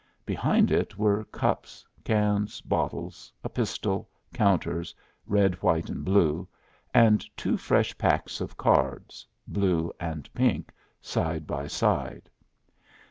Behind 0.25 0.71
it 0.71 0.97
were 0.97 1.25
cups, 1.25 1.85
cans, 2.03 2.59
bottles, 2.61 3.31
a 3.43 3.49
pistol, 3.49 4.09
counters, 4.33 4.95
red, 5.27 5.53
white, 5.61 5.91
and 5.91 6.03
blue, 6.03 6.47
and 6.91 7.23
two 7.37 7.55
fresh 7.55 7.95
packs 7.99 8.41
of 8.41 8.57
cards, 8.57 9.27
blue 9.47 9.93
and 9.99 10.27
pink, 10.33 10.71
side 11.01 11.45
by 11.45 11.67
side. 11.67 12.31